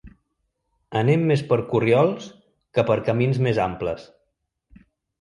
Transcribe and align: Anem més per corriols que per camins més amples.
Anem 1.01 1.25
més 1.33 1.43
per 1.51 1.59
corriols 1.75 2.31
que 2.79 2.89
per 2.91 2.99
camins 3.13 3.45
més 3.49 3.63
amples. 3.71 4.11